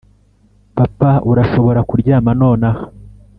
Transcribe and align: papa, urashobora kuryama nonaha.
papa, 0.77 1.11
urashobora 1.31 1.79
kuryama 1.89 2.31
nonaha. 2.39 2.83